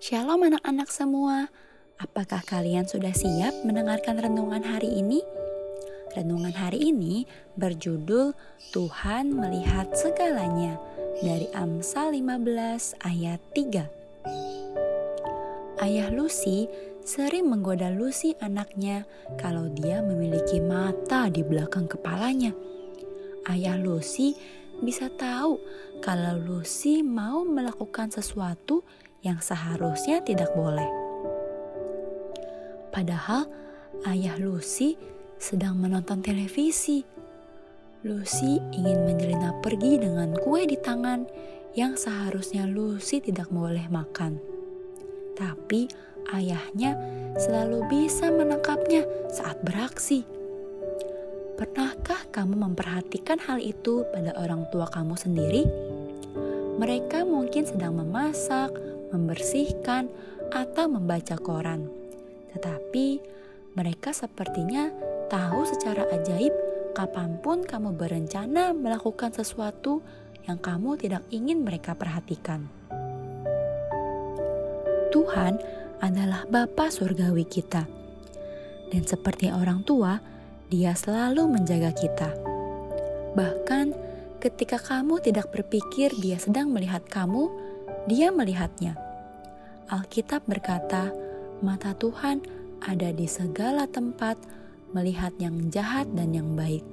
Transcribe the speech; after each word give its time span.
Shalom 0.00 0.48
anak-anak 0.48 0.88
semua. 0.88 1.52
Apakah 2.00 2.40
kalian 2.40 2.88
sudah 2.88 3.12
siap 3.12 3.52
mendengarkan 3.68 4.16
renungan 4.16 4.64
hari 4.64 4.96
ini? 4.96 5.20
Renungan 6.16 6.56
hari 6.56 6.88
ini 6.88 7.28
berjudul 7.60 8.32
Tuhan 8.72 9.28
melihat 9.28 9.92
segalanya 9.92 10.80
dari 11.20 11.52
Amsal 11.52 12.16
15 12.16 12.96
ayat 13.04 13.44
3. 13.52 15.84
Ayah 15.84 16.08
Lucy 16.08 16.64
sering 17.04 17.52
menggoda 17.52 17.92
Lucy 17.92 18.32
anaknya 18.40 19.04
kalau 19.36 19.68
dia 19.68 20.00
memiliki 20.00 20.64
mata 20.64 21.28
di 21.28 21.44
belakang 21.44 21.84
kepalanya. 21.84 22.56
Ayah 23.52 23.76
Lucy 23.76 24.32
bisa 24.80 25.12
tahu 25.12 25.60
kalau 26.00 26.40
Lucy 26.40 27.04
mau 27.04 27.44
melakukan 27.44 28.08
sesuatu 28.08 28.82
yang 29.20 29.38
seharusnya 29.40 30.24
tidak 30.24 30.50
boleh. 30.56 30.88
Padahal 32.90 33.46
ayah 34.08 34.34
Lucy 34.40 34.96
sedang 35.36 35.76
menonton 35.78 36.24
televisi. 36.24 37.04
Lucy 38.00 38.56
ingin 38.72 39.04
menyelinap 39.04 39.60
pergi 39.60 40.00
dengan 40.00 40.32
kue 40.40 40.64
di 40.64 40.80
tangan 40.80 41.28
yang 41.76 41.94
seharusnya 42.00 42.64
Lucy 42.64 43.20
tidak 43.20 43.52
boleh 43.52 43.84
makan. 43.92 44.40
Tapi 45.36 45.86
ayahnya 46.32 46.96
selalu 47.36 47.84
bisa 47.88 48.32
menangkapnya 48.32 49.04
saat 49.28 49.60
beraksi. 49.60 50.39
Pernahkah 51.60 52.24
kamu 52.32 52.56
memperhatikan 52.56 53.36
hal 53.44 53.60
itu 53.60 54.08
pada 54.16 54.32
orang 54.40 54.64
tua 54.72 54.88
kamu 54.88 55.12
sendiri? 55.12 55.68
Mereka 56.80 57.28
mungkin 57.28 57.68
sedang 57.68 58.00
memasak, 58.00 58.72
membersihkan, 59.12 60.08
atau 60.56 60.88
membaca 60.88 61.36
koran. 61.36 61.84
Tetapi 62.56 63.20
mereka 63.76 64.16
sepertinya 64.16 64.88
tahu 65.28 65.68
secara 65.68 66.08
ajaib 66.08 66.56
kapan 66.96 67.36
pun 67.44 67.60
kamu 67.60 67.92
berencana 67.92 68.72
melakukan 68.72 69.36
sesuatu 69.36 70.00
yang 70.48 70.56
kamu 70.56 70.96
tidak 70.96 71.28
ingin 71.28 71.60
mereka 71.60 71.92
perhatikan. 71.92 72.72
Tuhan 75.12 75.60
adalah 76.00 76.48
Bapa 76.48 76.88
surgawi 76.88 77.44
kita. 77.44 77.84
Dan 78.88 79.04
seperti 79.04 79.52
orang 79.52 79.84
tua, 79.84 80.39
Dia 80.70 80.94
selalu 80.94 81.50
menjaga 81.50 81.90
kita. 81.90 82.30
Bahkan 83.34 83.86
ketika 84.38 84.78
kamu 84.78 85.18
tidak 85.18 85.50
berpikir 85.50 86.14
Dia 86.22 86.38
sedang 86.38 86.70
melihat 86.70 87.02
kamu, 87.10 87.50
dia 88.06 88.30
melihatnya. 88.30 88.94
Alkitab 89.90 90.46
berkata, 90.46 91.10
"Mata 91.58 91.90
Tuhan 91.98 92.46
ada 92.86 93.10
di 93.10 93.26
segala 93.26 93.90
tempat, 93.90 94.38
melihat 94.94 95.34
yang 95.42 95.68
jahat 95.74 96.06
dan 96.14 96.30
yang 96.32 96.54
baik." 96.54 96.86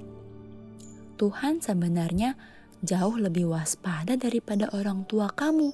Tuhan 1.14 1.62
sebenarnya 1.62 2.34
jauh 2.82 3.14
lebih 3.14 3.50
waspada 3.50 4.18
daripada 4.18 4.70
orang 4.74 5.06
tua 5.06 5.30
kamu, 5.30 5.70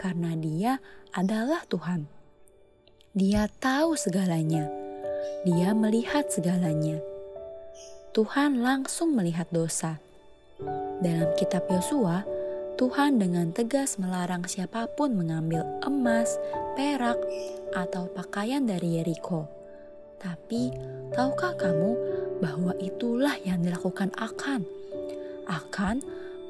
karena 0.00 0.32
Dia 0.36 0.72
adalah 1.12 1.60
Tuhan. 1.68 2.08
Dia 3.12 3.52
tahu 3.60 3.94
segalanya, 4.00 4.68
Dia 5.44 5.76
melihat 5.76 6.28
segalanya. 6.32 7.13
Tuhan 8.14 8.62
langsung 8.62 9.10
melihat 9.18 9.50
dosa. 9.50 9.98
Dalam 11.02 11.34
Kitab 11.34 11.66
Yosua, 11.66 12.22
Tuhan 12.78 13.18
dengan 13.18 13.50
tegas 13.50 13.98
melarang 13.98 14.46
siapa 14.46 14.86
pun 14.86 15.18
mengambil 15.18 15.66
emas, 15.82 16.38
perak, 16.78 17.18
atau 17.74 18.06
pakaian 18.14 18.62
dari 18.62 19.02
Yeriko. 19.02 19.50
Tapi, 20.22 20.70
tahukah 21.10 21.58
kamu 21.58 21.90
bahwa 22.38 22.78
itulah 22.78 23.34
yang 23.42 23.66
dilakukan 23.66 24.14
Akan? 24.14 24.62
Akan 25.50 25.98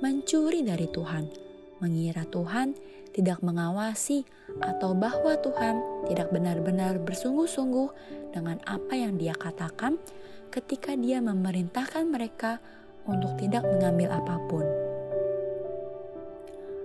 mencuri 0.05 0.60
dari 0.60 0.84
Tuhan, 0.93 1.33
mengira 1.81 2.28
Tuhan 2.28 2.77
tidak 3.16 3.41
mengawasi 3.41 4.28
atau 4.60 4.93
bahwa 4.93 5.33
Tuhan 5.41 5.81
tidak 6.12 6.28
benar-benar 6.28 7.00
bersungguh-sungguh 7.00 7.89
dengan 8.37 8.60
apa 8.69 8.93
yang 8.93 9.16
dia 9.16 9.33
katakan 9.33 9.97
ketika 10.54 10.94
dia 10.94 11.19
memerintahkan 11.19 12.06
mereka 12.06 12.62
untuk 13.10 13.34
tidak 13.42 13.66
mengambil 13.66 14.15
apa 14.15 14.38
pun 14.47 14.62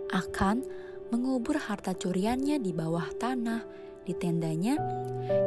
akan 0.10 0.66
mengubur 1.14 1.62
harta 1.62 1.94
curiannya 1.94 2.58
di 2.58 2.74
bawah 2.74 3.06
tanah 3.22 3.62
di 4.10 4.18
tendanya 4.18 4.74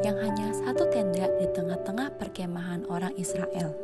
yang 0.06 0.14
hanya 0.22 0.54
satu 0.54 0.86
tenda 0.94 1.26
di 1.42 1.50
tengah-tengah 1.50 2.14
perkemahan 2.14 2.86
orang 2.86 3.10
Israel. 3.18 3.74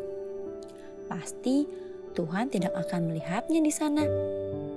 Pasti 1.10 1.66
Tuhan 2.15 2.47
tidak 2.47 2.78
akan 2.78 3.10
melihatnya 3.10 3.59
di 3.59 3.75
sana. 3.75 4.06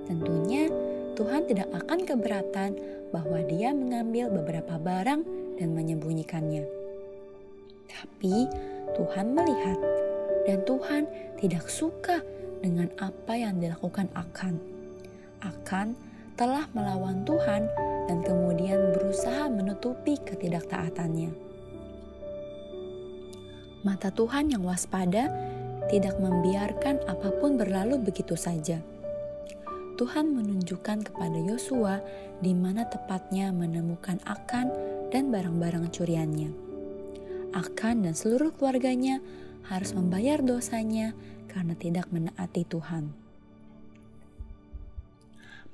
Tentunya 0.09 0.73
Tuhan 1.13 1.45
tidak 1.45 1.69
akan 1.69 2.01
keberatan 2.01 2.71
bahwa 3.13 3.45
dia 3.45 3.77
mengambil 3.77 4.33
beberapa 4.33 4.81
barang 4.81 5.21
dan 5.61 5.69
menyembunyikannya. 5.77 6.65
Tapi 7.85 8.49
Tuhan 9.01 9.33
melihat 9.33 9.81
dan 10.45 10.61
Tuhan 10.61 11.09
tidak 11.41 11.65
suka 11.73 12.21
dengan 12.61 12.85
apa 13.01 13.33
yang 13.33 13.57
dilakukan 13.57 14.05
Akan 14.13 14.61
akan 15.41 15.97
telah 16.37 16.69
melawan 16.77 17.25
Tuhan 17.25 17.65
dan 18.05 18.21
kemudian 18.21 18.93
berusaha 18.93 19.49
menutupi 19.49 20.21
ketidaktaatannya. 20.21 21.33
Mata 23.81 24.13
Tuhan 24.13 24.53
yang 24.53 24.61
waspada 24.61 25.33
tidak 25.89 26.21
membiarkan 26.21 27.01
apa 27.09 27.33
pun 27.41 27.57
berlalu 27.57 27.97
begitu 28.05 28.37
saja. 28.37 28.85
Tuhan 29.97 30.29
menunjukkan 30.29 31.09
kepada 31.09 31.41
Yosua 31.41 32.05
di 32.37 32.53
mana 32.53 32.85
tepatnya 32.85 33.49
menemukan 33.49 34.21
Akan 34.29 34.69
dan 35.09 35.33
barang-barang 35.33 35.89
curiannya. 35.89 36.70
Akan 37.51 38.07
dan 38.07 38.15
seluruh 38.15 38.55
keluarganya 38.55 39.19
harus 39.67 39.91
membayar 39.91 40.39
dosanya 40.39 41.13
karena 41.51 41.75
tidak 41.75 42.07
menaati 42.09 42.63
Tuhan. 42.63 43.11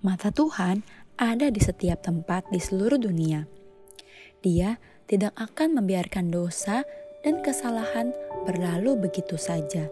Mata 0.02 0.30
Tuhan 0.30 0.86
ada 1.18 1.50
di 1.50 1.58
setiap 1.58 2.06
tempat 2.06 2.46
di 2.54 2.62
seluruh 2.62 3.02
dunia. 3.02 3.50
Dia 4.46 4.78
tidak 5.10 5.34
akan 5.34 5.82
membiarkan 5.82 6.30
dosa 6.30 6.86
dan 7.26 7.42
kesalahan 7.42 8.14
berlalu 8.46 9.10
begitu 9.10 9.36
saja. 9.36 9.90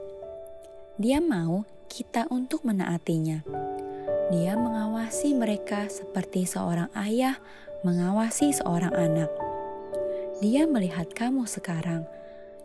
Dia 1.02 1.20
mau 1.20 1.66
kita 1.90 2.30
untuk 2.30 2.64
menaatinya. 2.64 3.42
Dia 4.30 4.54
mengawasi 4.58 5.34
mereka 5.38 5.90
seperti 5.90 6.46
seorang 6.50 6.90
ayah 6.98 7.38
mengawasi 7.86 8.54
seorang 8.54 8.94
anak. 8.94 9.45
Dia 10.44 10.68
melihat 10.68 11.12
kamu 11.16 11.48
sekarang, 11.48 12.04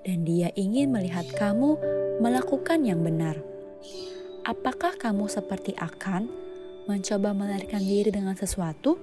dan 0.03 0.19
dia 0.27 0.51
ingin 0.59 0.91
melihat 0.91 1.27
kamu 1.37 1.79
melakukan 2.19 2.83
yang 2.83 3.03
benar. 3.05 3.39
Apakah 4.43 4.97
kamu 4.99 5.31
seperti 5.31 5.77
akan? 5.79 6.51
mencoba 6.91 7.31
melarikan 7.31 7.79
diri 7.79 8.11
dengan 8.11 8.35
sesuatu? 8.35 8.99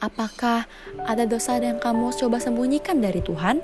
Apakah 0.00 0.68
ada 1.04 1.24
dosa 1.28 1.60
yang 1.60 1.76
kamu 1.76 2.12
coba 2.16 2.40
sembunyikan 2.40 3.00
dari 3.00 3.20
Tuhan? 3.20 3.60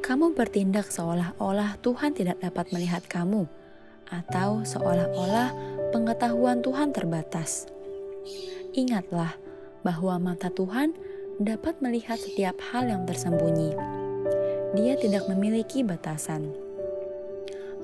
Kamu 0.00 0.32
bertindak 0.32 0.88
seolah-olah 0.88 1.80
Tuhan 1.84 2.16
tidak 2.16 2.40
dapat 2.40 2.72
melihat 2.72 3.04
kamu, 3.04 3.48
atau 4.08 4.64
seolah-olah 4.64 5.52
pengetahuan 5.92 6.64
Tuhan 6.64 6.92
terbatas. 6.92 7.68
Ingatlah 8.76 9.36
bahwa 9.84 10.16
mata 10.20 10.52
Tuhan 10.52 10.94
dapat 11.36 11.76
melihat 11.84 12.16
setiap 12.16 12.56
hal 12.72 12.88
yang 12.88 13.04
tersembunyi. 13.04 13.76
Dia 14.76 14.96
tidak 14.96 15.28
memiliki 15.28 15.84
batasan. 15.84 16.52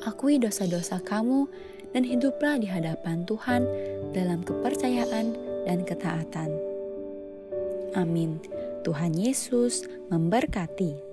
Akui 0.03 0.41
dosa-dosa 0.41 0.99
kamu 1.05 1.47
dan 1.93 2.03
hiduplah 2.03 2.59
di 2.59 2.67
hadapan 2.67 3.23
Tuhan 3.29 3.63
dalam 4.17 4.41
kepercayaan 4.43 5.37
dan 5.69 5.79
ketaatan. 5.85 6.51
Amin. 7.93 8.41
Tuhan 8.83 9.15
Yesus 9.15 9.87
memberkati. 10.11 11.12